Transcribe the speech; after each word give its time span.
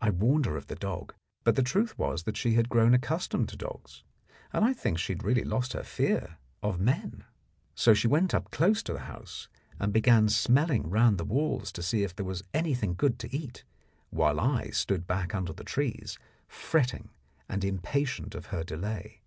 I 0.00 0.08
warned 0.08 0.46
her 0.46 0.56
of 0.56 0.68
the 0.68 0.74
dog, 0.76 1.12
but 1.44 1.54
the 1.54 1.62
truth 1.62 1.98
was 1.98 2.22
that 2.22 2.38
she 2.38 2.54
had 2.54 2.70
grown 2.70 2.94
accustomed 2.94 3.50
to 3.50 3.56
dogs, 3.58 4.02
and 4.50 4.64
I 4.64 4.72
think 4.72 4.98
had 4.98 5.22
really 5.22 5.44
lost 5.44 5.74
her 5.74 5.82
fear 5.82 6.38
of 6.62 6.80
men. 6.80 7.24
So 7.74 7.92
she 7.92 8.08
went 8.08 8.30
close 8.50 8.78
up 8.80 8.84
to 8.84 8.92
the 8.94 8.98
house, 9.00 9.48
and 9.78 9.92
began 9.92 10.30
smelling 10.30 10.88
round 10.88 11.18
the 11.18 11.26
walls 11.26 11.70
to 11.72 11.82
see 11.82 12.02
if 12.02 12.16
there 12.16 12.24
was 12.24 12.44
anything 12.54 12.94
good 12.94 13.18
to 13.18 13.36
eat, 13.36 13.64
while 14.08 14.40
I 14.40 14.68
stood 14.70 15.06
back 15.06 15.34
under 15.34 15.52
the 15.52 15.64
trees 15.64 16.16
fretting 16.46 17.10
and 17.46 17.62
impatient 17.62 18.34
of 18.34 18.46
her 18.46 18.64
delay. 18.64 19.20